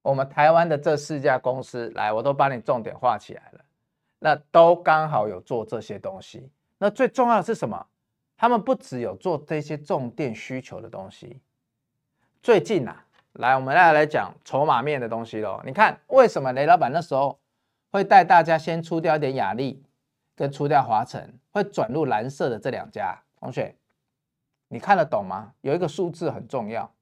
[0.00, 3.60] 我们台湾的这四家公司来，我都帮你重点画起来了。
[4.18, 6.50] 那都刚好有做这些东西。
[6.78, 7.86] 那最重要的是什么？
[8.36, 11.40] 他们不只有做这些重电需求的东西。
[12.42, 13.04] 最近呐、啊。
[13.34, 15.60] 来，我们来来讲筹码面的东西喽。
[15.64, 17.38] 你看，为什么雷老板那时候
[17.90, 19.84] 会带大家先出掉一点雅力，
[20.34, 23.22] 跟出掉华晨，会转入蓝色的这两家？
[23.38, 23.76] 同学，
[24.66, 25.52] 你看得懂吗？
[25.60, 26.92] 有一个数字很重要。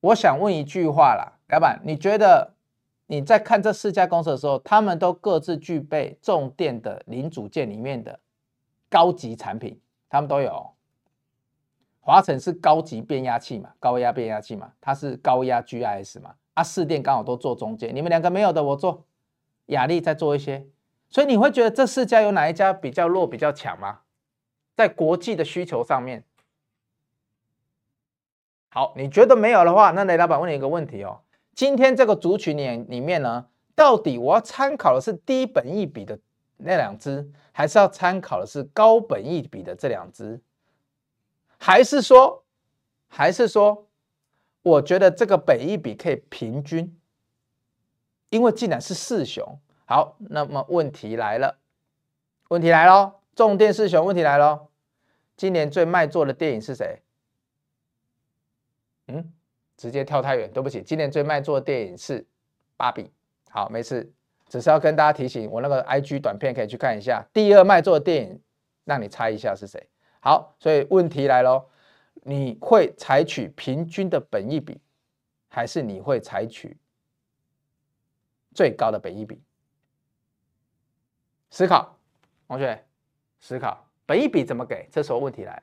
[0.00, 2.53] 我想问一句话啦，老板，你觉得
[3.06, 8.18] 你在看这四家公司的时候，他们都各自具备重电的零组件里面的
[8.88, 10.70] 高级产品，他们都有。
[12.00, 19.04] 华晨是高级变压器嘛，高压变压器嘛，它是高压 GIS 嘛，啊，四电刚好都做中间，你们两个没有的我做，
[19.66, 20.66] 雅力再做一些，
[21.08, 24.00] 所以你会觉得这四家有哪一家比较弱比较强吗？
[24.74, 26.24] 在国际的需求上面，
[28.68, 31.20] 好，你觉得没有的话，那雷老板问你一个问题哦，
[31.54, 36.18] 今天这个族群里里面呢，到底我要参考的是低本益比的
[36.56, 40.40] 那两只，还是要参考的是高本益比的这两只？
[41.58, 42.44] 还是说，
[43.06, 43.86] 还是说，
[44.62, 46.98] 我觉得这个本益比可以平均，
[48.30, 51.58] 因为既然是四雄，好，那么问题来了，
[52.48, 54.68] 问题来喽，重电四雄问题来喽，
[55.36, 57.02] 今年最卖座的电影是谁？
[59.06, 59.32] 嗯，
[59.76, 62.26] 直接跳太远，对不起，今年最卖座的电影是
[62.76, 63.10] 芭比。
[63.50, 64.12] 好，没事，
[64.48, 68.40] 只是要跟大家提醒，我那个 IG 短片可以去看一下，第二卖座的电影，
[68.84, 69.88] 让你猜一下是谁。
[70.20, 71.66] 好，所以问题来喽，
[72.22, 74.80] 你会采取平均的本益比，
[75.48, 76.76] 还是你会采取
[78.54, 79.42] 最高的本益比？
[81.50, 81.96] 思考，
[82.48, 82.84] 同学
[83.40, 84.88] 思考，本益比怎么给？
[84.90, 85.62] 这时候问题来了。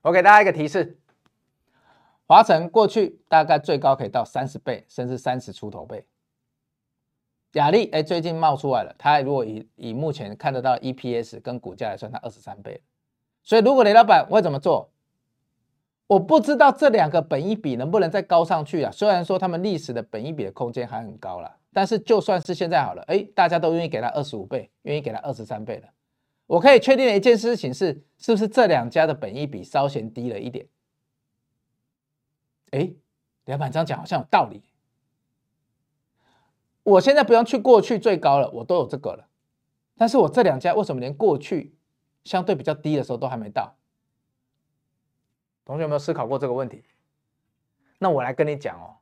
[0.00, 0.98] 我给大家一个提示，
[2.32, 6.06] 华晨过去大概最高可以到三十倍，甚至三十出头倍。
[7.52, 12.80] 雅力哎，最近冒出来了，它如果以以目前看得到 EPS 跟股价来算，它二十三倍。
[13.42, 14.90] 所以如果雷老板会怎么做？
[16.06, 18.90] 我不知道这两个本益比能不能再高上去啊？
[18.90, 25.88] 虽然说他们历史的本益比的空间还很高了，但是就算是现在好了，哎，大家都愿意给他二十五倍，愿意给他二十三倍了。
[26.46, 30.66] 我可以确定的一件事情是，是不是这两家的本益比稍嫌低了一点？
[32.72, 32.92] 哎，
[33.46, 34.62] 老板这样讲好像有道理。
[36.82, 39.28] 我现在不用去过去最高了，我都有这个了。
[39.96, 41.74] 但是我这两家为什么连过去
[42.24, 43.76] 相对比较低的时候都还没到？
[45.64, 46.82] 同学有没有思考过这个问题？
[47.98, 48.98] 那我来跟你讲哦，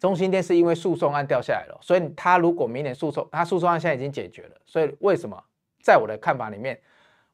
[0.00, 5.44] 中兴电是因为诉讼案掉下来了，所以他如果明年诉讼，他诉讼案现在已经解决了，所以为什么？
[5.82, 6.80] 在我的看法里面，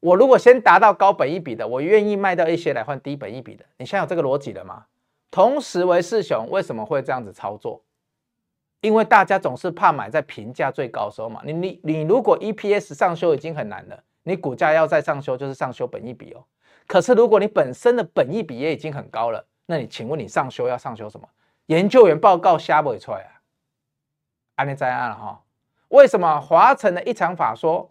[0.00, 3.64] 我如果先达到高本一笔的，我愿意卖掉一些来换低本一笔的。
[3.76, 4.86] 你现在有这个逻辑了吗？
[5.30, 7.82] 同时为四雄为什么会这样子操作？
[8.80, 11.42] 因为大家总是怕买在评价最高的时候嘛。
[11.44, 16.44] 你你你如果 EPS 上修已经很难了，你股价要再上修就是上修本益比哦。
[16.86, 21.28] 可是如果你本身的本益比也已经很高了，那你请问你上修要上修什么？
[21.66, 23.42] 研究员报告瞎不出来啊？
[24.54, 25.42] 安利在案了哈？
[25.88, 27.90] 为什么华城的一场法说？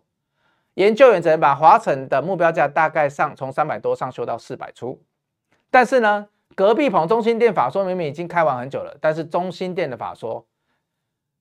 [0.76, 5.02] 研究员只能把华城的目标价大概上从三百多上修到四百出，
[5.70, 10.46] 但是呢，隔壁棚中心店法说明明已经开完很久了，但是中心店的法说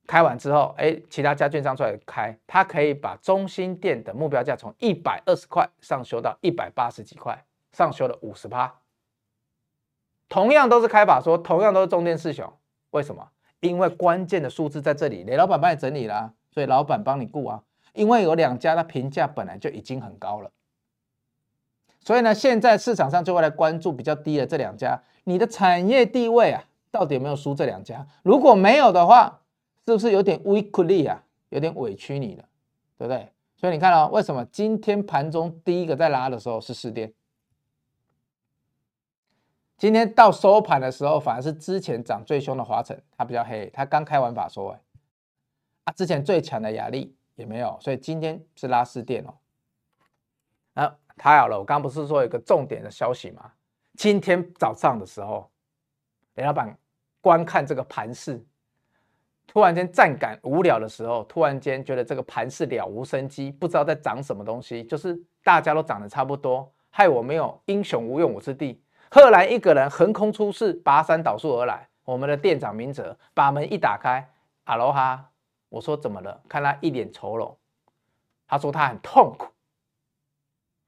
[0.07, 8.81] 开完之后，哎，其他家券商出来开，它可以把中心店的目标价从一百二十块上修到一百八十几块，上修了五十趴。
[10.29, 12.53] 同样都是开法说，同样都是中电四雄，
[12.91, 13.31] 为什么？
[13.61, 17.63] 因为关键的数字在这里，雷老板帮你整理了，所以老板帮你顾啊。
[17.95, 20.51] 因为有两家的评价本来就已经很高了，
[22.07, 28.07] 所以呢，现在市场上就会来关注比较低的这两家，你的产业地位啊，到底有没有输这两家？
[28.23, 29.41] 如果没有的话，
[29.85, 31.25] 是不是有点 weakly 啊？
[31.49, 32.45] 有点委屈你了，
[32.97, 33.29] 对不对？
[33.57, 37.13] 所以你看哦，为什么今天盘中第一个在拉的时候是四电，
[39.77, 44.81] 今天到收盘的时候反而是之前涨最凶的华晨，它比较黑，它刚开完法说哎，
[45.87, 47.13] 啊，之前最强的亚力。
[47.35, 49.35] 也没有，所以今天是拉四电哦。
[51.17, 53.51] 太好了，我刚不是说有个重点的消息吗？
[53.97, 55.51] 今天早上的时候，
[56.35, 56.77] 雷老板
[57.21, 58.45] 观看这个盘势，
[59.47, 68.83] 突然间站感无聊的时候，突然间觉得这个盘势了无生机，不知道在涨什么东西，就是大家都涨得差不多，害我没有英雄无用武之地。
[69.11, 74.29] 赫然一个人横空出世，拔山倒树而来，我们的店长明哲把门一打开，
[74.65, 75.31] 哈喽哈。
[75.69, 76.41] 我说怎么了？
[76.49, 77.57] 看他一脸愁容。
[78.47, 79.49] 他说他很痛苦。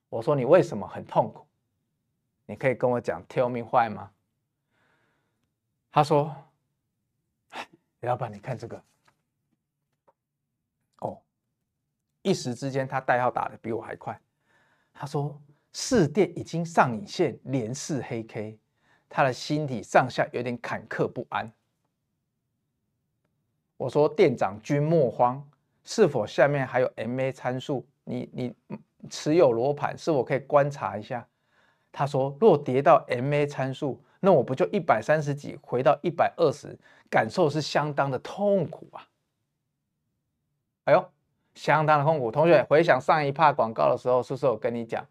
[0.08, 1.46] 我说你为什么很痛苦？
[2.46, 4.10] 你可以跟我讲，tell me why 吗？
[5.90, 6.34] 他说
[8.00, 8.82] ：“老板，你看这个。”
[11.00, 11.20] 哦，
[12.22, 14.18] 一时之间他代号打得比我还快。
[14.94, 15.40] 他说
[15.72, 18.58] ：“四电已经上影线，连四黑 K，
[19.08, 21.52] 他的心底上下有点坎坷不安。”
[23.76, 25.46] 我说店长君莫慌，
[25.84, 27.86] 是否下面还有 MA 参数？
[28.04, 28.56] 你你
[29.08, 31.26] 持有罗盘是否可以观察一下？
[31.90, 39.08] 他说若跌到 MA 参数，那我不就一百三十几回到一百二十，感受是相当的痛苦啊！
[40.84, 41.04] 哎呦，
[41.54, 42.30] 相当的痛苦。
[42.30, 45.06] 同学回想上一趴广告的时候，是不是我跟你讲，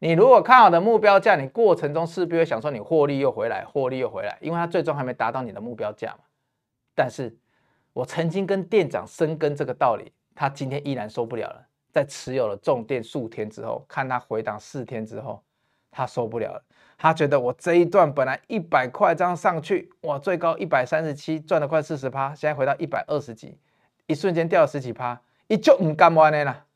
[0.00, 6.20] 你如果看好的目标价，你过程中势必会想说你获利又回来，获利又回来，因为它最终还没达到你的目标价嘛。
[6.94, 7.36] 但是
[7.92, 11.65] 我曾经跟店长深耕这个道理，他今天依然受不了了。
[11.96, 15.42] 在持有了重电数天之后，看他回档四天之后，
[15.90, 16.62] 他受不了了。
[16.98, 23.56] 他觉得我这一段本来一百块这样上去，哇，最高一百三十七，赚了快四十趴，现在回到一百二十几，
[24.06, 25.18] 一瞬间掉了十几趴，
[25.48, 26.66] 一就唔甘完的啦。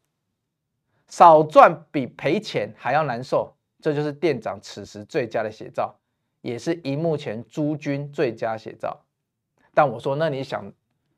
[1.09, 3.53] 少赚比赔钱还要难受，
[3.83, 5.95] 这就是店长此时最佳的写照，
[6.41, 8.99] 也是荧幕前诸君最佳写照。
[9.75, 10.73] 但我说，那你想？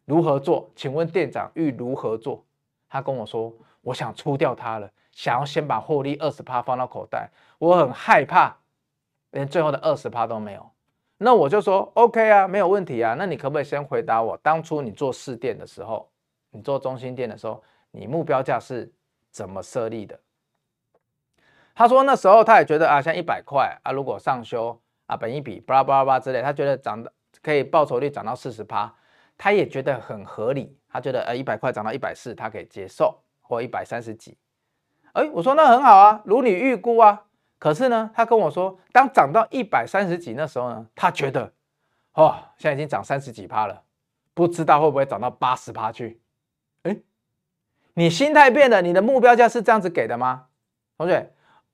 [0.04, 0.68] 如何做？
[0.74, 2.44] 请问店长欲如何做？
[2.88, 7.30] 他跟我说：“我想出掉它了，想要先把获利二十趴放到口袋。
[7.58, 8.56] 我很害怕，
[9.30, 10.70] 连最后的二十趴都没有。”
[11.18, 13.14] 那我就说：“OK 啊，没有问题啊。
[13.16, 16.10] 那你可不可以先回答我，当初你做试店的时候，
[16.50, 18.92] 你做中心店的时候，你目标价是
[19.30, 20.18] 怎么设立的？”
[21.74, 27.12] 他说：“那时候他也觉得啊，像一百块啊，如果上修啊，本一比巴拉巴拉巴拉之类，他觉得涨的
[27.42, 28.92] 可以报酬率涨到四十趴。”
[29.38, 33.18] 他也觉得很合理，他觉得呃一百块涨到一百四，他可以接受，
[33.52, 34.38] 或一百三十几。
[35.12, 37.24] 哎，我说那很好啊，如你预估啊。
[37.58, 41.52] 可是呢，他跟我说，当涨到一百三十几那时候呢，他觉得，
[42.14, 43.82] 哦，现在已经涨三十几趴了，
[44.34, 46.20] 不知道会不会涨到八十趴去。
[46.82, 46.96] 哎，
[47.94, 50.46] 你心态变了，你的目标价是这样子给的吗？
[50.98, 51.32] 同学，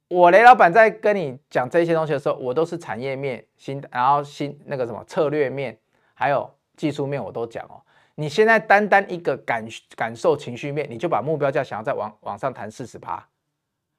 [0.08, 5.78] 我雷老板在跟你讲这些东西的时候，我都是产业面、心，然后心那个什么策略面，
[6.12, 7.80] 还有技术面，我都讲哦。
[8.20, 9.64] 你现在单单一个感
[9.94, 13.24] 感受情绪面，你就把目标价想要再往往上弹四十趴，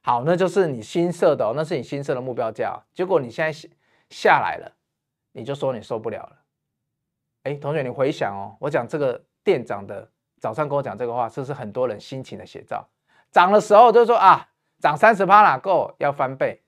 [0.02, 2.78] 好，那就是你新设的哦，那是你新设的目标价。
[2.94, 3.70] 结果你现在
[4.10, 4.70] 下来了，
[5.32, 6.32] 你就说你受不了了。
[7.44, 10.06] 哎，同学，你回想哦，我讲这个店长的
[10.42, 12.86] 早上跟我讲这个话，是不是很多人心情的写照。
[13.32, 14.50] 涨的时候就是说啊，
[14.80, 16.62] 涨三十趴哪够要翻倍，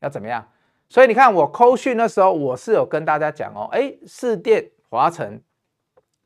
[0.00, 0.44] 要怎么样？
[0.88, 5.40] 所以你看我扣讯那时候，我是有跟大家讲哦，哎，四店、华城。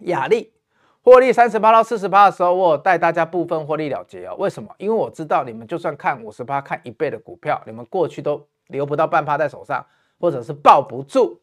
[0.06, 0.52] 雅力
[1.02, 4.36] 获利三十八到四十八的时候，我带大家部分获利了结哦。
[4.38, 4.72] 为什么？
[4.78, 9.84] 因为我知道你们就算看五十八、看一倍的股票，你们过去都留不到半趴在手上，
[10.20, 11.40] 或者是抱不住。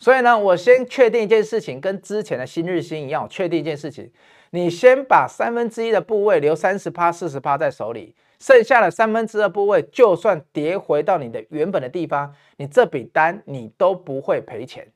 [0.00, 4.10] 所以呢，我先确定一件事情，跟之前的新日新一样，我确定一件事情：
[4.52, 14.90] 你先把三分之一的部位留三十趴、四十趴在手里，剩下的三分之二部位，就算跌回到你的原本的地方，你这笔单你都不会赔钱。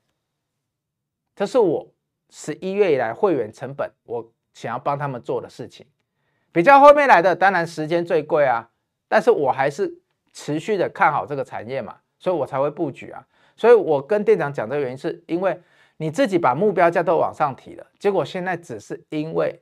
[1.34, 1.91] 这是我。
[2.34, 5.86] 十一月以来，会员成本我想要帮他们做的事情，
[6.50, 8.70] 比较后面来的，当然时间最贵啊，
[9.06, 10.00] 但是我还是
[10.32, 13.28] 持续的看好这个产业嘛，所以我才会布局啊。
[13.54, 15.60] 所以我跟店长讲这个原因，是因为
[15.98, 19.60] 你自己把目标价都往上提了，结果现在只是因为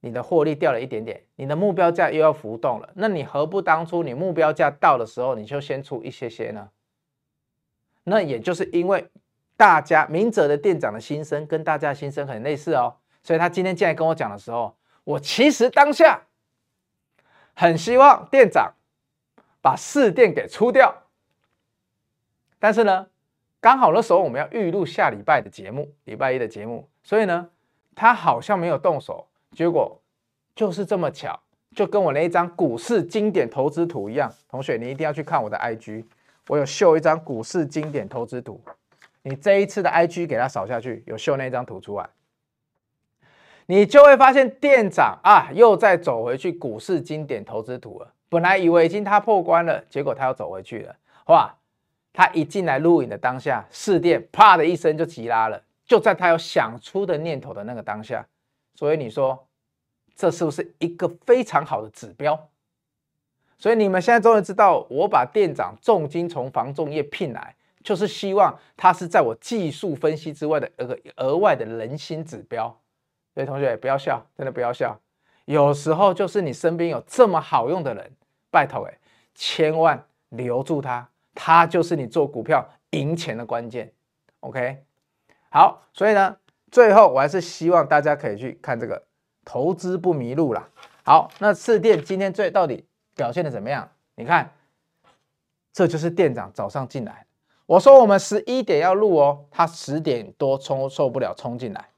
[0.00, 6.68] 你的获利掉了一点点，你的目标价又要浮动了，那你何不当初你目标价到的时候，你就先出一些些呢？
[8.04, 9.08] 那也就是因为。
[9.56, 16.22] 大家明哲的店长的心声跟大家的心声很类似哦，所以他今天进来跟我讲的时候，我其实当下
[17.54, 18.74] 很希望店长
[19.60, 21.02] 把四店给出掉，
[22.58, 23.06] 但是呢，
[23.60, 27.48] 刚好那时候我们要预录下礼拜的节目，礼拜一的节目，所以呢，
[27.94, 30.00] 他好像没有动手，结果
[30.56, 31.40] 就是这么巧，
[31.74, 34.32] 就跟我那一张股市经典投资图一样。
[34.48, 36.04] 同学，你一定要去看我的 IG，
[36.48, 38.60] 我有秀一张股市经典投资图。
[39.24, 42.08] 你这一次的 IG 给他扫下去，有秀那张图出来，
[43.66, 48.12] 你就会发现店长啊又在走回去股市经典投资图了。
[48.28, 50.94] 本来以为已经他破关了，结果他又走回去了。
[51.26, 51.52] 哇！
[52.16, 58.24] 他一进来录影的当下，试电啪的一声就急拉了，就在他有想出的念头的那个当下。
[58.76, 59.48] 所以你说
[60.14, 62.48] 这是不是一个非常好的指标？
[63.58, 67.56] 所以你们现在终于知道，我把店长重金从房仲业聘来。
[67.84, 72.76] 就是希望它是在我技术分析之外的一个额外的人心指标。
[73.34, 74.98] 所以同学不要笑，真的不要笑。
[75.44, 78.10] 有时候就是你身边有这么好用的人，
[78.50, 78.98] 拜托哎，
[79.34, 83.92] 千万留住他，他就是你做股票赢钱的关键。
[84.40, 84.82] OK，
[85.50, 86.36] 好，所以呢，
[86.70, 89.02] 最后我还是希望大家可以去看这个
[89.44, 90.66] 投资不迷路啦。
[91.02, 93.90] 好，那次电今天最到底表现的怎么样？
[94.14, 94.50] 你看，
[95.72, 97.23] 这就是店长早上进来。
[97.66, 101.88] 我说我们十一点要录哦，他十点多冲受不了冲进来，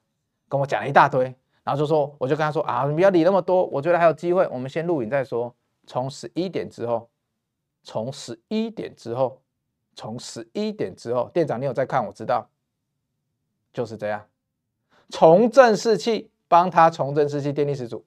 [0.47, 1.25] 跟我讲了一大堆，
[1.63, 5.53] 然后就说，我就跟他说啊，你不要理那么多，我觉得还有机会，我们先录影再说。
[5.85, 7.09] 从十一点之后，
[7.83, 9.41] 从十一点之后，
[9.93, 12.47] 从十一点之后，店长你有在看，我知道，
[13.73, 14.25] 就是这样，
[15.09, 18.05] 重振士气，帮他重振士气，电力十足，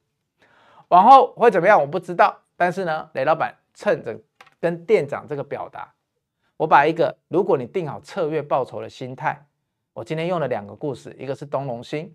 [0.88, 4.18] 往后会怎么样我不知道，但是呢，雷老板趁着
[4.58, 5.92] 跟店长这个表达。
[6.60, 9.42] 我把一个，如果你定好策略报酬的心态，
[9.94, 12.14] 我今天用了两个故事，一个是东隆兴，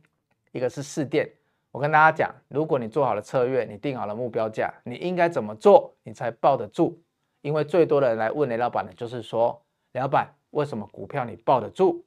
[0.51, 1.27] 一个是士电。
[1.71, 6.95] 我跟大家讲，如果你做好了策略，你定好了目标价，你应该怎么做，你才抱得住？
[7.41, 9.59] 因为最多的人来问雷老板的，就是说，
[9.93, 12.05] 雷老板为什么股票你抱得住？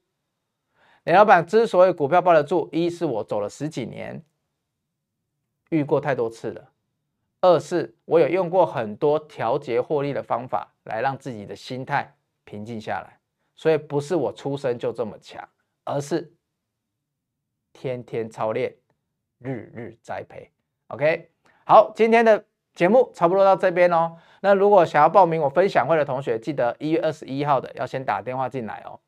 [1.03, 4.22] 雷老板之所以股票抱得住，一是我走了十几年，
[5.70, 6.70] 遇过太多次了；
[7.41, 12.14] 二是我有用过很多调节获利的方法，来让自己的心态。
[12.49, 13.19] 平静下来，
[13.55, 15.47] 所以不是我出生就这么强，
[15.85, 16.33] 而是
[17.75, 18.75] 天天操练，
[19.39, 20.51] 日日栽培。
[20.87, 21.31] OK，
[21.67, 22.43] 好，今天的
[22.73, 24.17] 节目差不多到这边哦。
[24.41, 28.99] 那如果想要报名我分享会的同学，记得一月二十一号的要先打电话进来哦。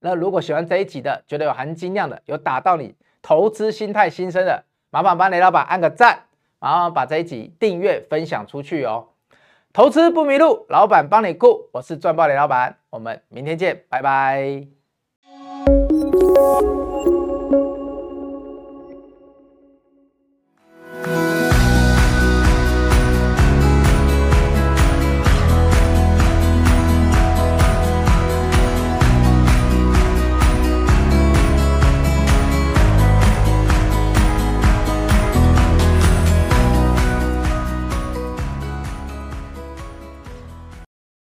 [0.00, 6.24] 那如果喜欢这一集的，觉得有含金量的，有打到你投资心态新生的，麻烦帮雷老板按个赞，
[6.58, 9.09] 然后把这一集订阅分享出去哦。
[9.72, 11.68] 投资不迷路，老板帮你顾。
[11.72, 14.66] 我是赚爆雷老板，我们明天见，拜拜。